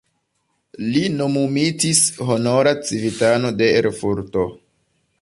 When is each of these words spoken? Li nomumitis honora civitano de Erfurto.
Li 0.95 1.03
nomumitis 1.17 2.03
honora 2.31 2.75
civitano 2.91 3.55
de 3.63 3.73
Erfurto. 3.83 4.53